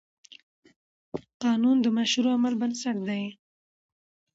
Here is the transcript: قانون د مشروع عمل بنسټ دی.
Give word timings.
قانون 1.43 1.77
د 1.81 1.87
مشروع 1.97 2.33
عمل 2.37 2.53
بنسټ 2.61 2.97
دی. 3.07 3.23